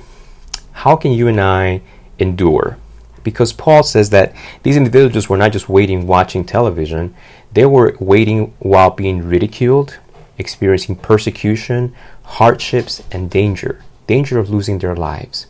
How 0.72 0.96
can 0.96 1.12
you 1.12 1.28
and 1.28 1.40
I 1.40 1.80
endure? 2.18 2.78
Because 3.24 3.52
Paul 3.52 3.82
says 3.82 4.10
that 4.10 4.34
these 4.62 4.76
individuals 4.76 5.28
were 5.28 5.36
not 5.36 5.52
just 5.52 5.68
waiting 5.68 6.06
watching 6.06 6.44
television, 6.44 7.14
they 7.52 7.66
were 7.66 7.96
waiting 7.98 8.54
while 8.58 8.90
being 8.90 9.28
ridiculed, 9.28 9.98
experiencing 10.38 10.96
persecution, 10.96 11.94
hardships, 12.22 13.02
and 13.10 13.30
danger 13.30 13.82
danger 14.08 14.40
of 14.40 14.50
losing 14.50 14.78
their 14.78 14.96
lives. 14.96 15.46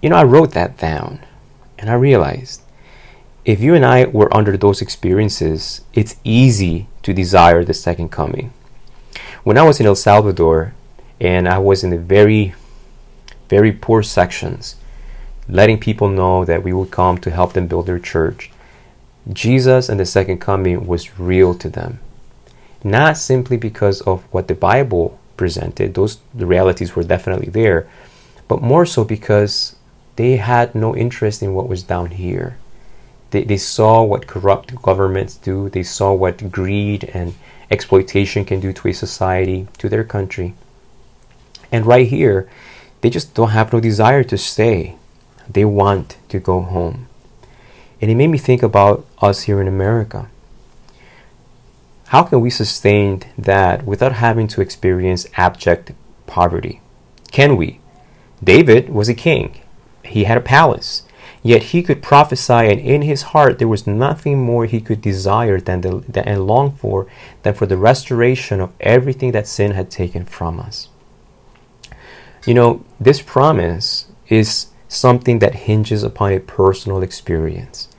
You 0.00 0.10
know, 0.10 0.16
I 0.16 0.22
wrote 0.22 0.52
that 0.52 0.78
down 0.78 1.24
and 1.76 1.90
I 1.90 1.94
realized 1.94 2.62
if 3.46 3.60
you 3.60 3.76
and 3.76 3.86
I 3.86 4.06
were 4.06 4.36
under 4.36 4.56
those 4.56 4.82
experiences, 4.82 5.82
it's 5.94 6.16
easy 6.24 6.88
to 7.04 7.14
desire 7.14 7.62
the 7.62 7.74
second 7.74 8.08
coming. 8.08 8.52
When 9.44 9.56
I 9.56 9.62
was 9.62 9.78
in 9.78 9.86
El 9.86 9.94
Salvador 9.94 10.74
and 11.20 11.48
I 11.48 11.58
was 11.58 11.84
in 11.84 11.90
the 11.90 11.98
very, 11.98 12.54
very 13.48 13.70
poor 13.70 14.02
sections, 14.02 14.74
letting 15.48 15.78
people 15.78 16.08
know 16.08 16.44
that 16.44 16.64
we 16.64 16.72
would 16.72 16.90
come 16.90 17.18
to 17.18 17.30
help 17.30 17.52
them 17.52 17.68
build 17.68 17.86
their 17.86 18.00
church, 18.00 18.50
Jesus 19.32 19.88
and 19.88 20.00
the 20.00 20.06
second 20.06 20.38
coming 20.40 20.84
was 20.84 21.16
real 21.16 21.54
to 21.54 21.68
them. 21.68 22.00
Not 22.82 23.16
simply 23.16 23.56
because 23.56 24.00
of 24.00 24.24
what 24.32 24.48
the 24.48 24.56
Bible 24.56 25.20
presented, 25.36 25.94
those 25.94 26.18
realities 26.34 26.96
were 26.96 27.04
definitely 27.04 27.50
there, 27.50 27.88
but 28.48 28.60
more 28.60 28.86
so 28.86 29.04
because 29.04 29.76
they 30.16 30.38
had 30.38 30.74
no 30.74 30.96
interest 30.96 31.44
in 31.44 31.54
what 31.54 31.68
was 31.68 31.84
down 31.84 32.10
here. 32.10 32.56
They, 33.30 33.44
they 33.44 33.56
saw 33.56 34.02
what 34.02 34.26
corrupt 34.26 34.80
governments 34.82 35.36
do, 35.36 35.68
they 35.68 35.82
saw 35.82 36.12
what 36.12 36.50
greed 36.50 37.04
and 37.12 37.34
exploitation 37.70 38.44
can 38.44 38.60
do 38.60 38.72
to 38.72 38.88
a 38.88 38.92
society, 38.92 39.66
to 39.78 39.88
their 39.88 40.04
country. 40.04 40.54
And 41.72 41.84
right 41.84 42.06
here, 42.06 42.48
they 43.00 43.10
just 43.10 43.34
don't 43.34 43.50
have 43.50 43.72
no 43.72 43.80
desire 43.80 44.24
to 44.24 44.38
stay. 44.38 44.96
They 45.48 45.64
want 45.64 46.16
to 46.28 46.38
go 46.38 46.60
home. 46.60 47.08
And 48.00 48.10
it 48.10 48.14
made 48.14 48.28
me 48.28 48.38
think 48.38 48.62
about 48.62 49.06
us 49.20 49.42
here 49.42 49.60
in 49.60 49.68
America. 49.68 50.28
How 52.08 52.22
can 52.22 52.40
we 52.40 52.50
sustain 52.50 53.22
that 53.36 53.84
without 53.84 54.12
having 54.12 54.46
to 54.48 54.60
experience 54.60 55.26
abject 55.36 55.92
poverty? 56.26 56.80
Can 57.32 57.56
we? 57.56 57.80
David 58.42 58.90
was 58.90 59.08
a 59.08 59.14
king. 59.14 59.60
He 60.04 60.24
had 60.24 60.38
a 60.38 60.42
palace. 60.42 61.02
Yet 61.46 61.62
he 61.70 61.84
could 61.84 62.02
prophesy, 62.02 62.52
and 62.52 62.80
in 62.80 63.02
his 63.02 63.22
heart 63.30 63.60
there 63.60 63.68
was 63.68 63.86
nothing 63.86 64.42
more 64.42 64.66
he 64.66 64.80
could 64.80 65.00
desire 65.00 65.60
than 65.60 65.80
the, 65.82 66.22
and 66.26 66.44
long 66.44 66.72
for 66.72 67.06
than 67.44 67.54
for 67.54 67.66
the 67.66 67.76
restoration 67.76 68.60
of 68.60 68.72
everything 68.80 69.30
that 69.30 69.46
sin 69.46 69.70
had 69.70 69.88
taken 69.88 70.24
from 70.24 70.58
us. 70.58 70.88
You 72.46 72.54
know, 72.54 72.84
this 72.98 73.22
promise 73.22 74.06
is 74.26 74.70
something 74.88 75.38
that 75.38 75.66
hinges 75.70 76.02
upon 76.02 76.32
a 76.32 76.40
personal 76.40 77.00
experience. 77.00 77.90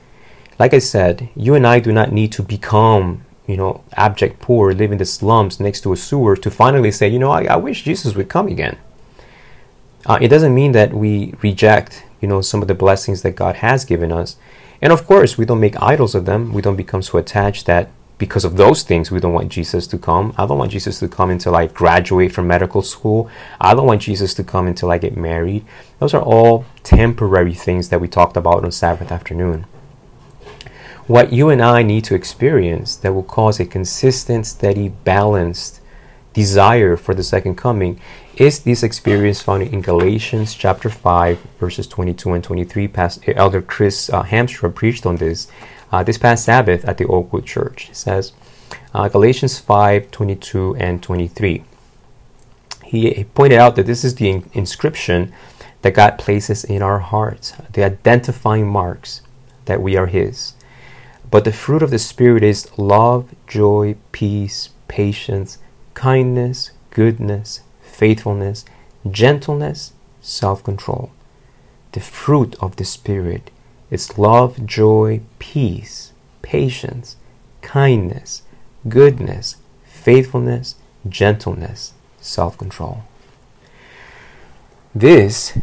Like 0.58 0.74
I 0.74 0.78
said, 0.78 1.30
you 1.34 1.54
and 1.54 1.66
I 1.66 1.80
do 1.80 1.90
not 1.90 2.12
need 2.12 2.32
to 2.32 2.42
become 2.42 3.24
you 3.46 3.56
know, 3.56 3.82
abject 3.94 4.40
poor, 4.40 4.74
live 4.74 4.92
in 4.92 4.98
the 4.98 5.06
slums 5.06 5.58
next 5.58 5.80
to 5.80 5.94
a 5.94 5.96
sewer 5.96 6.36
to 6.36 6.50
finally 6.50 6.92
say, 6.92 7.08
you 7.08 7.18
know, 7.18 7.30
I, 7.30 7.44
I 7.44 7.56
wish 7.56 7.82
Jesus 7.82 8.14
would 8.14 8.28
come 8.28 8.46
again. 8.46 8.76
Uh, 10.06 10.18
it 10.20 10.28
doesn't 10.28 10.54
mean 10.54 10.72
that 10.72 10.92
we 10.92 11.34
reject, 11.42 12.04
you 12.20 12.28
know, 12.28 12.40
some 12.40 12.62
of 12.62 12.68
the 12.68 12.74
blessings 12.74 13.22
that 13.22 13.32
God 13.32 13.56
has 13.56 13.84
given 13.84 14.12
us. 14.12 14.36
And 14.80 14.92
of 14.92 15.06
course, 15.06 15.36
we 15.36 15.44
don't 15.44 15.60
make 15.60 15.80
idols 15.82 16.14
of 16.14 16.24
them. 16.24 16.52
We 16.52 16.62
don't 16.62 16.76
become 16.76 17.02
so 17.02 17.18
attached 17.18 17.66
that 17.66 17.90
because 18.18 18.44
of 18.44 18.56
those 18.56 18.82
things, 18.82 19.10
we 19.10 19.20
don't 19.20 19.32
want 19.32 19.50
Jesus 19.50 19.86
to 19.86 19.98
come. 19.98 20.34
I 20.36 20.44
don't 20.44 20.58
want 20.58 20.72
Jesus 20.72 20.98
to 20.98 21.08
come 21.08 21.30
until 21.30 21.54
I 21.54 21.66
graduate 21.66 22.32
from 22.32 22.48
medical 22.48 22.82
school. 22.82 23.30
I 23.60 23.74
don't 23.74 23.86
want 23.86 24.02
Jesus 24.02 24.34
to 24.34 24.44
come 24.44 24.66
until 24.66 24.90
I 24.90 24.98
get 24.98 25.16
married. 25.16 25.64
Those 26.00 26.14
are 26.14 26.22
all 26.22 26.64
temporary 26.82 27.54
things 27.54 27.88
that 27.88 28.00
we 28.00 28.08
talked 28.08 28.36
about 28.36 28.64
on 28.64 28.72
Sabbath 28.72 29.12
afternoon. 29.12 29.66
What 31.06 31.32
you 31.32 31.48
and 31.48 31.62
I 31.62 31.82
need 31.82 32.04
to 32.04 32.14
experience 32.14 32.96
that 32.96 33.14
will 33.14 33.22
cause 33.22 33.60
a 33.60 33.64
consistent, 33.64 34.46
steady, 34.46 34.88
balanced 34.88 35.80
desire 36.32 36.96
for 36.96 37.14
the 37.14 37.22
second 37.22 37.54
coming 37.54 38.00
is 38.38 38.60
this 38.60 38.84
experience 38.84 39.40
found 39.40 39.64
in 39.64 39.82
Galatians 39.82 40.54
chapter 40.54 40.88
5, 40.88 41.38
verses 41.58 41.88
22 41.88 42.34
and 42.34 42.44
23. 42.44 42.86
Past, 42.86 43.20
Elder 43.26 43.60
Chris 43.60 44.08
uh, 44.10 44.22
Hamstra 44.22 44.72
preached 44.72 45.04
on 45.04 45.16
this 45.16 45.48
uh, 45.90 46.02
this 46.04 46.18
past 46.18 46.44
Sabbath 46.44 46.84
at 46.84 46.98
the 46.98 47.06
Oakwood 47.06 47.46
Church. 47.46 47.84
He 47.84 47.94
says, 47.94 48.32
uh, 48.94 49.08
Galatians 49.08 49.58
5, 49.58 50.10
22 50.10 50.76
and 50.76 51.02
23. 51.02 51.64
He, 52.84 53.10
he 53.10 53.24
pointed 53.24 53.58
out 53.58 53.74
that 53.76 53.86
this 53.86 54.04
is 54.04 54.14
the 54.14 54.30
in- 54.30 54.50
inscription 54.52 55.32
that 55.82 55.94
God 55.94 56.18
places 56.18 56.62
in 56.62 56.82
our 56.82 56.98
hearts, 56.98 57.54
the 57.72 57.84
identifying 57.84 58.68
marks 58.68 59.22
that 59.64 59.82
we 59.82 59.96
are 59.96 60.06
His. 60.06 60.54
But 61.30 61.44
the 61.44 61.52
fruit 61.52 61.82
of 61.82 61.90
the 61.90 61.98
Spirit 61.98 62.44
is 62.44 62.70
love, 62.78 63.34
joy, 63.46 63.96
peace, 64.12 64.70
patience, 64.86 65.58
kindness, 65.94 66.70
goodness, 66.90 67.62
faithfulness, 67.98 68.64
gentleness, 69.10 69.92
self 70.20 70.62
control. 70.62 71.10
The 71.92 72.00
fruit 72.00 72.54
of 72.60 72.76
the 72.76 72.84
Spirit 72.84 73.50
is 73.90 74.16
love, 74.16 74.64
joy, 74.64 75.20
peace, 75.40 76.12
patience, 76.40 77.16
kindness, 77.60 78.42
goodness, 78.88 79.56
faithfulness, 79.84 80.76
gentleness, 81.08 81.94
self 82.20 82.56
control. 82.56 83.02
This 84.94 85.58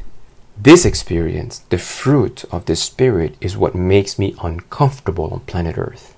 this 0.57 0.85
experience, 0.85 1.59
the 1.69 1.77
fruit 1.77 2.43
of 2.51 2.65
the 2.65 2.75
Spirit, 2.75 3.35
is 3.39 3.57
what 3.57 3.75
makes 3.75 4.19
me 4.19 4.35
uncomfortable 4.41 5.29
on 5.31 5.41
planet 5.41 5.77
Earth. 5.77 6.15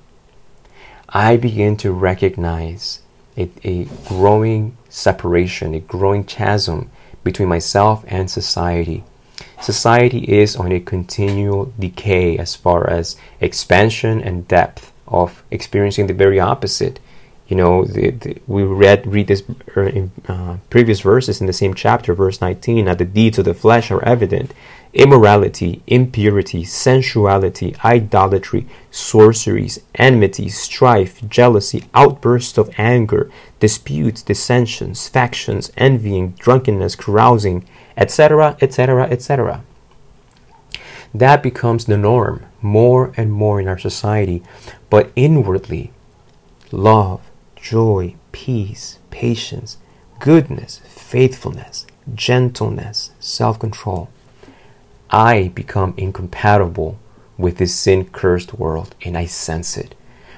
I 1.09 1.37
begin 1.37 1.77
to 1.77 1.91
recognize 1.91 3.01
a, 3.37 3.49
a, 3.63 3.85
growing 4.07 4.77
separation, 4.97 5.75
a 5.75 5.79
growing 5.79 6.23
chasm 6.23 6.89
between 7.23 7.47
myself 7.47 8.03
and 8.07 8.29
society. 8.29 9.03
Society 9.61 10.19
is 10.19 10.55
on 10.55 10.71
a 10.71 10.79
continual 10.79 11.71
decay 11.79 12.37
as 12.37 12.55
far 12.55 12.89
as 12.89 13.15
expansion 13.39 14.21
and 14.21 14.47
depth 14.47 14.91
of 15.07 15.43
experiencing 15.51 16.07
the 16.07 16.13
very 16.13 16.39
opposite 16.39 16.99
you 17.47 17.55
know 17.55 17.85
the, 17.85 18.11
the, 18.11 18.37
we 18.45 18.63
read 18.63 19.07
read 19.07 19.27
this 19.27 19.43
er, 19.75 19.87
in 19.87 20.11
uh, 20.27 20.57
previous 20.69 20.99
verses 20.99 21.39
in 21.39 21.47
the 21.47 21.53
same 21.53 21.73
chapter 21.73 22.13
verse 22.13 22.41
19 22.41 22.85
that 22.85 22.97
the 22.97 23.05
deeds 23.05 23.39
of 23.39 23.45
the 23.45 23.53
flesh 23.53 23.89
are 23.89 24.03
evident 24.03 24.51
immorality 24.97 25.81
impurity 25.87 26.63
sensuality 26.63 27.75
idolatry 27.85 28.65
sorceries 28.91 29.79
enmity 29.95 30.49
strife 30.49 31.21
jealousy 31.29 31.83
outbursts 31.93 32.57
of 32.57 32.69
anger 32.77 33.29
disputes 33.59 34.21
dissensions 34.23 35.07
factions 35.07 35.71
envying 35.77 36.31
drunkenness 36.39 36.95
carousing 36.95 37.63
etc 37.95 38.57
etc 38.59 39.03
etc 39.09 39.63
that 41.13 41.41
becomes 41.41 41.85
the 41.85 41.97
norm 41.97 42.43
more 42.61 43.13
and 43.15 43.31
more 43.31 43.61
in 43.61 43.67
our 43.67 43.77
society 43.77 44.41
but 44.89 45.11
inwardly 45.15 45.91
love 46.71 47.21
joy, 47.67 48.15
peace, 48.31 48.99
patience, 49.11 49.77
goodness, 50.19 50.81
faithfulness, 50.85 51.85
gentleness, 52.15 53.11
self 53.19 53.59
control. 53.59 54.09
I 55.09 55.49
become 55.49 55.93
incompatible 55.97 56.99
with 57.37 57.57
this 57.57 57.75
sin 57.75 58.05
cursed 58.05 58.53
world 58.53 58.95
and 59.03 59.17
I 59.17 59.25
sense 59.25 59.77
it. 59.77 59.95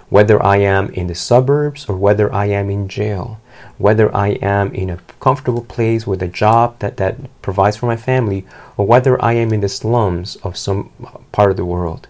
Whether 0.09 0.43
I 0.43 0.57
am 0.57 0.89
in 0.91 1.07
the 1.07 1.15
suburbs 1.15 1.87
or 1.87 1.95
whether 1.95 2.33
I 2.33 2.45
am 2.45 2.69
in 2.69 2.87
jail, 2.87 3.39
whether 3.77 4.13
I 4.15 4.29
am 4.41 4.73
in 4.73 4.89
a 4.89 4.97
comfortable 5.19 5.63
place 5.63 6.07
with 6.07 6.21
a 6.23 6.27
job 6.27 6.79
that, 6.79 6.97
that 6.97 7.41
provides 7.41 7.77
for 7.77 7.85
my 7.85 7.95
family, 7.95 8.45
or 8.75 8.87
whether 8.87 9.23
I 9.23 9.33
am 9.33 9.53
in 9.53 9.61
the 9.61 9.69
slums 9.69 10.35
of 10.37 10.57
some 10.57 10.89
part 11.31 11.51
of 11.51 11.57
the 11.57 11.65
world. 11.65 12.07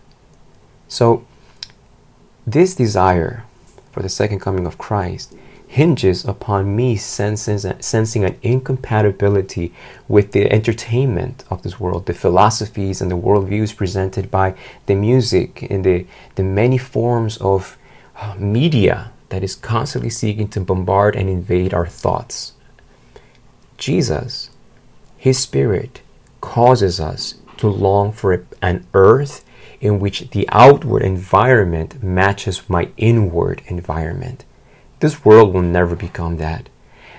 So, 0.88 1.26
this 2.48 2.74
desire 2.74 3.44
for 3.92 4.02
the 4.02 4.10
second 4.10 4.40
coming 4.40 4.66
of 4.66 4.78
Christ 4.78 5.36
hinges 5.70 6.26
upon 6.26 6.76
me 6.76 6.96
sensing, 6.96 7.60
sensing 7.80 8.26
an 8.26 8.36
incompatibility 8.42 9.72
with 10.08 10.32
the 10.32 10.52
entertainment 10.52 11.44
of 11.52 11.62
this 11.62 11.80
world, 11.80 12.08
the 12.08 12.14
philosophies 12.14 13.02
and 13.02 13.12
the 13.12 13.16
worldviews 13.16 13.76
presented 13.76 14.32
by 14.32 14.56
the 14.88 14.96
music 14.96 15.62
and 15.70 15.84
the, 15.84 16.08
the 16.34 16.44
many 16.44 16.80
forms 16.80 17.38
of 17.38 17.78
uh, 18.16 18.34
media 18.40 19.12
that 19.30 19.44
is 19.44 19.56
constantly 19.56 20.10
seeking 20.10 20.48
to 20.48 20.60
bombard 20.60 21.16
and 21.16 21.30
invade 21.30 21.72
our 21.72 21.86
thoughts. 21.86 22.54
Jesus, 23.78 24.50
His 25.18 25.38
Spirit, 25.38 26.02
causes 26.42 27.00
us 27.00 27.36
to 27.58 27.68
long 27.68 28.12
for 28.12 28.44
an 28.64 28.88
earth 28.96 29.46
in 29.80 30.00
which 30.00 30.32
the 30.32 30.50
outward 30.52 31.04
environment 31.04 32.02
matches 32.02 32.68
my 32.68 32.90
inward 32.98 33.62
environment. 33.68 34.46
This 35.00 35.24
world 35.24 35.54
will 35.54 35.62
never 35.62 35.96
become 35.96 36.38
that. 36.38 36.68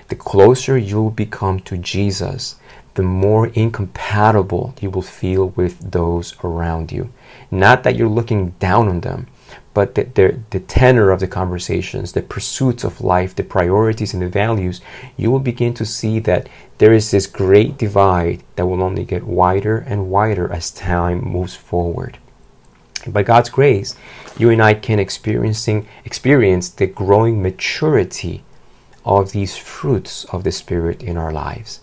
The 0.09 0.15
closer 0.15 0.77
you'll 0.77 1.09
become 1.09 1.59
to 1.61 1.77
Jesus, 1.77 2.57
the 2.93 3.01
more 3.01 3.47
incompatible 3.47 4.75
you 4.81 4.91
will 4.91 5.01
feel 5.01 5.49
with 5.49 5.91
those 5.91 6.35
around 6.43 6.91
you. 6.91 7.11
Not 7.49 7.83
that 7.83 7.95
you're 7.95 8.09
looking 8.09 8.51
down 8.59 8.87
on 8.87 9.01
them, 9.01 9.27
but 9.73 9.95
the, 9.95 10.03
the, 10.03 10.39
the, 10.51 10.59
tenor 10.59 11.11
of 11.11 11.21
the 11.21 11.27
conversations, 11.27 12.11
the 12.11 12.21
pursuits 12.21 12.83
of 12.83 13.01
life, 13.01 13.33
the 13.33 13.43
priorities 13.43 14.13
and 14.13 14.21
the 14.21 14.29
values, 14.29 14.81
you 15.17 15.31
will 15.31 15.39
begin 15.39 15.73
to 15.75 15.85
see 15.85 16.19
that 16.19 16.49
there 16.77 16.93
is 16.93 17.09
this 17.09 17.25
great 17.25 17.77
divide 17.77 18.43
that 18.57 18.67
will 18.67 18.83
only 18.83 19.05
get 19.05 19.23
wider 19.23 19.77
and 19.77 20.09
wider 20.11 20.51
as 20.51 20.71
time 20.71 21.23
moves 21.23 21.55
forward. 21.55 22.19
By 23.07 23.23
God's 23.23 23.49
grace, 23.49 23.95
you 24.37 24.49
and 24.49 24.61
I 24.61 24.73
can 24.73 24.99
experiencing 24.99 25.87
experience 26.05 26.69
the 26.69 26.87
growing 26.87 27.41
maturity 27.41 28.43
of 29.05 29.31
these 29.31 29.57
fruits 29.57 30.25
of 30.25 30.43
the 30.43 30.51
Spirit 30.51 31.01
in 31.01 31.17
our 31.17 31.31
lives. 31.31 31.81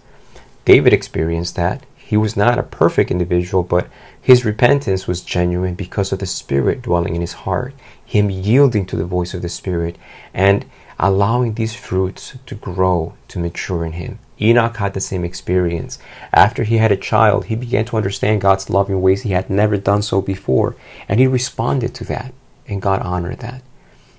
David 0.64 0.92
experienced 0.92 1.56
that. 1.56 1.84
He 1.96 2.16
was 2.16 2.36
not 2.36 2.58
a 2.58 2.62
perfect 2.62 3.10
individual, 3.10 3.62
but 3.62 3.88
his 4.20 4.44
repentance 4.44 5.06
was 5.06 5.20
genuine 5.20 5.74
because 5.74 6.12
of 6.12 6.20
the 6.20 6.26
Spirit 6.26 6.82
dwelling 6.82 7.14
in 7.14 7.20
his 7.20 7.32
heart, 7.44 7.74
him 8.04 8.30
yielding 8.30 8.86
to 8.86 8.96
the 8.96 9.04
voice 9.04 9.34
of 9.34 9.42
the 9.42 9.48
Spirit, 9.48 9.96
and 10.32 10.64
allowing 10.98 11.54
these 11.54 11.74
fruits 11.74 12.36
to 12.46 12.54
grow, 12.54 13.14
to 13.28 13.38
mature 13.38 13.84
in 13.84 13.92
him. 13.92 14.18
Enoch 14.40 14.76
had 14.76 14.94
the 14.94 15.00
same 15.00 15.24
experience. 15.24 15.98
After 16.32 16.64
he 16.64 16.78
had 16.78 16.92
a 16.92 16.96
child, 16.96 17.46
he 17.46 17.56
began 17.56 17.84
to 17.86 17.96
understand 17.96 18.40
God's 18.40 18.70
love 18.70 18.88
in 18.88 19.00
ways 19.00 19.22
he 19.22 19.30
had 19.30 19.50
never 19.50 19.76
done 19.76 20.02
so 20.02 20.20
before, 20.20 20.76
and 21.08 21.18
he 21.18 21.26
responded 21.26 21.94
to 21.94 22.04
that, 22.04 22.32
and 22.66 22.82
God 22.82 23.02
honored 23.02 23.40
that. 23.40 23.62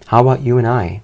How 0.08 0.22
about 0.22 0.42
you 0.42 0.58
and 0.58 0.68
I? 0.68 1.02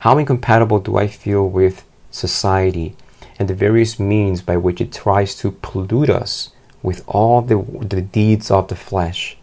How 0.00 0.18
incompatible 0.18 0.80
do 0.80 0.96
I 0.96 1.06
feel 1.06 1.48
with 1.48 1.84
society 2.10 2.96
and 3.38 3.48
the 3.48 3.54
various 3.54 3.98
means 3.98 4.42
by 4.42 4.56
which 4.56 4.80
it 4.80 4.92
tries 4.92 5.34
to 5.36 5.50
pollute 5.50 6.10
us 6.10 6.50
with 6.82 7.02
all 7.06 7.42
the, 7.42 7.56
the 7.80 8.02
deeds 8.02 8.50
of 8.50 8.68
the 8.68 8.76
flesh. 8.76 9.36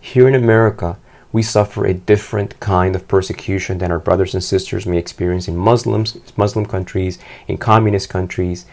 Here 0.00 0.28
in 0.28 0.34
America, 0.34 0.98
we 1.34 1.42
suffer 1.42 1.84
a 1.84 1.92
different 1.92 2.60
kind 2.60 2.94
of 2.94 3.08
persecution 3.08 3.78
than 3.78 3.90
our 3.90 3.98
brothers 3.98 4.34
and 4.34 4.44
sisters 4.44 4.86
may 4.86 4.98
experience 4.98 5.48
in 5.48 5.56
Muslims, 5.56 6.16
Muslim 6.36 6.64
countries, 6.64 7.18
in 7.48 7.58
communist 7.58 8.08
countries. 8.08 8.66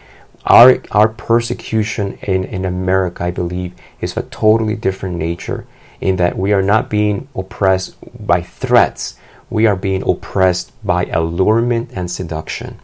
Our, 0.46 0.84
our 0.92 1.08
persecution 1.08 2.20
in, 2.22 2.44
in 2.44 2.64
America, 2.64 3.24
I 3.24 3.32
believe, 3.32 3.74
is 4.00 4.16
of 4.16 4.26
a 4.26 4.30
totally 4.30 4.76
different 4.76 5.16
nature 5.16 5.66
in 6.00 6.18
that 6.18 6.38
we 6.38 6.54
are 6.54 6.62
not 6.62 6.88
being 6.88 7.28
oppressed 7.36 7.96
by 8.28 8.44
threats, 8.44 9.18
we 9.50 9.66
are 9.66 9.76
being 9.76 10.04
oppressed 10.08 10.72
by 10.86 11.06
allurement 11.06 11.90
and 11.94 12.12
seduction. 12.12 12.80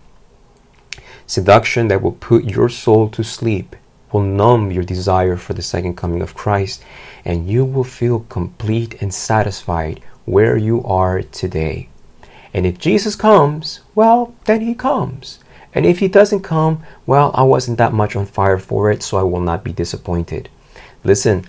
Seduction 1.28 1.88
that 1.90 2.02
will 2.02 2.14
put 2.14 2.46
your 2.46 2.70
soul 2.70 3.10
to 3.10 3.24
sleep 3.24 3.76
will 4.12 4.22
numb 4.22 4.72
your 4.72 4.84
desire 4.84 5.36
for 5.36 5.54
the 5.54 5.62
second 5.62 5.96
coming 5.96 6.22
of 6.22 6.34
Christ, 6.34 6.84
and 7.28 7.50
you 7.50 7.66
will 7.66 7.84
feel 7.84 8.22
complete 8.22 9.02
and 9.02 9.14
satisfied 9.14 10.02
where 10.24 10.56
you 10.56 10.82
are 10.86 11.22
today. 11.22 11.90
And 12.54 12.66
if 12.66 12.80
Jesus 12.80 13.18
comes, 13.18 13.82
well, 13.94 14.34
then 14.46 14.62
he 14.62 14.74
comes. 14.74 15.40
And 15.76 15.86
if 15.86 16.00
he 16.00 16.08
doesn't 16.08 16.40
come, 16.42 16.84
well, 17.06 17.32
I 17.36 17.44
wasn't 17.44 17.80
that 17.80 17.92
much 17.92 18.16
on 18.16 18.26
fire 18.26 18.58
for 18.58 18.90
it, 18.90 19.04
so 19.04 19.18
I 19.18 19.24
will 19.24 19.42
not 19.42 19.66
be 19.66 19.74
disappointed. 19.74 20.48
Listen, 21.04 21.46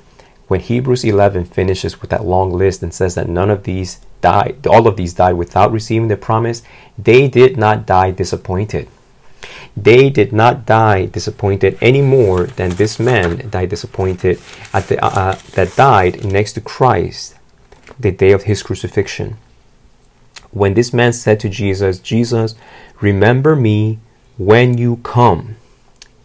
when 0.48 0.58
Hebrews 0.58 1.04
11 1.04 1.44
finishes 1.44 2.00
with 2.00 2.10
that 2.10 2.24
long 2.24 2.52
list 2.52 2.82
and 2.82 2.92
says 2.92 3.14
that 3.14 3.28
none 3.28 3.48
of 3.48 3.62
these 3.62 4.00
died, 4.20 4.66
all 4.66 4.88
of 4.88 4.96
these 4.96 5.14
died 5.14 5.34
without 5.34 5.70
receiving 5.70 6.08
the 6.08 6.16
promise, 6.16 6.64
they 6.98 7.28
did 7.28 7.56
not 7.56 7.86
die 7.86 8.10
disappointed. 8.10 8.88
They 9.76 10.10
did 10.10 10.32
not 10.32 10.66
die 10.66 11.06
disappointed 11.06 11.78
any 11.80 12.02
more 12.02 12.46
than 12.46 12.70
this 12.70 12.98
man 12.98 13.48
died 13.50 13.70
disappointed 13.70 14.40
at 14.72 14.88
the, 14.88 15.02
uh, 15.04 15.08
uh, 15.08 15.38
that 15.54 15.76
died 15.76 16.24
next 16.24 16.54
to 16.54 16.60
Christ 16.60 17.36
the 17.98 18.10
day 18.10 18.32
of 18.32 18.44
his 18.44 18.62
crucifixion. 18.62 19.36
When 20.50 20.74
this 20.74 20.92
man 20.92 21.12
said 21.12 21.40
to 21.40 21.48
Jesus, 21.48 21.98
Jesus, 21.98 22.54
remember 23.00 23.54
me 23.54 23.98
when 24.36 24.78
you 24.78 24.96
come 24.98 25.56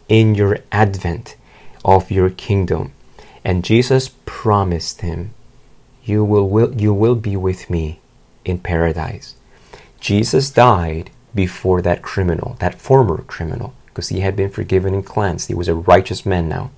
in 0.07 0.35
your 0.35 0.59
advent 0.71 1.35
of 1.83 2.11
your 2.11 2.29
kingdom. 2.29 2.93
And 3.43 3.65
Jesus 3.65 4.11
promised 4.25 5.01
him, 5.01 5.33
you 6.03 6.23
will, 6.23 6.47
will, 6.47 6.73
you 6.79 6.93
will 6.93 7.15
be 7.15 7.35
with 7.35 7.69
me 7.69 7.99
in 8.45 8.59
paradise. 8.59 9.35
Jesus 9.99 10.49
died 10.49 11.11
before 11.35 11.81
that 11.81 12.01
criminal, 12.01 12.55
that 12.59 12.79
former 12.79 13.23
criminal, 13.23 13.73
because 13.87 14.09
he 14.09 14.19
had 14.21 14.35
been 14.35 14.49
forgiven 14.49 14.93
and 14.93 15.05
cleansed. 15.05 15.47
He 15.47 15.53
was 15.53 15.67
a 15.67 15.75
righteous 15.75 16.25
man 16.25 16.47
now. 16.47 16.71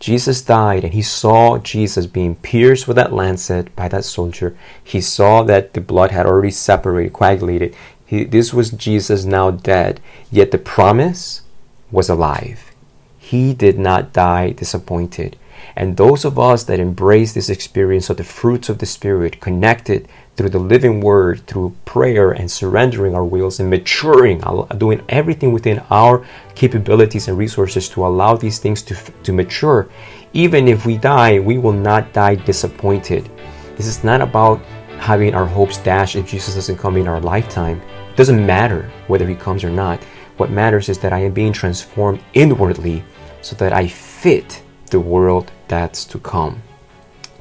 Jesus 0.00 0.42
died, 0.42 0.84
and 0.84 0.92
he 0.92 1.02
saw 1.02 1.58
Jesus 1.58 2.06
being 2.06 2.34
pierced 2.36 2.86
with 2.86 2.96
that 2.96 3.12
lancet 3.12 3.74
by 3.74 3.88
that 3.88 4.04
soldier. 4.04 4.56
He 4.82 5.00
saw 5.00 5.42
that 5.44 5.72
the 5.72 5.80
blood 5.80 6.10
had 6.10 6.26
already 6.26 6.50
separated, 6.50 7.12
coagulated. 7.12 7.74
He, 8.04 8.24
this 8.24 8.52
was 8.52 8.70
Jesus 8.70 9.24
now 9.24 9.50
dead, 9.50 10.00
yet 10.30 10.50
the 10.50 10.58
promise 10.58 11.42
was 11.90 12.10
alive. 12.10 12.72
He 13.18 13.54
did 13.54 13.78
not 13.78 14.12
die 14.12 14.50
disappointed. 14.50 15.38
And 15.76 15.96
those 15.96 16.24
of 16.24 16.38
us 16.38 16.64
that 16.64 16.80
embrace 16.80 17.32
this 17.32 17.48
experience 17.48 18.10
of 18.10 18.16
the 18.16 18.24
fruits 18.24 18.68
of 18.68 18.78
the 18.78 18.86
Spirit, 18.86 19.40
connected 19.40 20.08
through 20.36 20.50
the 20.50 20.58
living 20.58 21.00
word, 21.00 21.46
through 21.46 21.76
prayer 21.84 22.32
and 22.32 22.50
surrendering 22.50 23.14
our 23.14 23.24
wills 23.24 23.60
and 23.60 23.70
maturing, 23.70 24.42
doing 24.78 25.02
everything 25.08 25.52
within 25.52 25.82
our 25.90 26.24
capabilities 26.54 27.28
and 27.28 27.38
resources 27.38 27.88
to 27.88 28.04
allow 28.04 28.36
these 28.36 28.58
things 28.58 28.82
to, 28.82 28.94
to 29.22 29.32
mature, 29.32 29.88
even 30.32 30.66
if 30.66 30.84
we 30.84 30.96
die, 30.98 31.38
we 31.38 31.58
will 31.58 31.72
not 31.72 32.12
die 32.12 32.34
disappointed. 32.34 33.30
This 33.76 33.86
is 33.86 34.02
not 34.02 34.20
about 34.20 34.60
having 34.98 35.34
our 35.34 35.46
hopes 35.46 35.78
dashed 35.78 36.16
if 36.16 36.28
Jesus 36.28 36.54
doesn't 36.54 36.78
come 36.78 36.96
in 36.96 37.06
our 37.06 37.20
lifetime. 37.20 37.80
It 38.10 38.16
doesn't 38.16 38.44
matter 38.44 38.90
whether 39.06 39.26
he 39.28 39.34
comes 39.34 39.62
or 39.62 39.70
not. 39.70 40.02
What 40.36 40.50
matters 40.50 40.88
is 40.88 40.98
that 40.98 41.12
I 41.12 41.20
am 41.20 41.32
being 41.32 41.52
transformed 41.52 42.20
inwardly 42.32 43.04
so 43.42 43.54
that 43.56 43.72
I 43.72 43.86
fit 43.86 44.62
the 44.94 45.00
world 45.00 45.50
that's 45.66 46.04
to 46.04 46.20
come. 46.20 46.62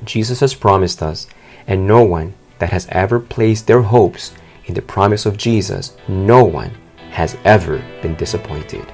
Jesus 0.04 0.39
has 0.39 0.56
promised 0.56 1.04
us, 1.04 1.28
and 1.68 1.86
no 1.86 2.04
one 2.04 2.34
that 2.58 2.72
has 2.72 2.88
ever 2.89 3.20
placed 3.20 3.68
their 3.68 3.84
hopes 3.84 4.34
in 4.66 4.74
the 4.74 4.82
promise 4.82 5.28
of 5.28 5.38
Jesus, 5.38 5.96
no 6.08 6.44
one 6.44 6.72
has 7.12 7.38
ever 7.44 7.78
been 8.02 8.16
disappointed. 8.16 8.88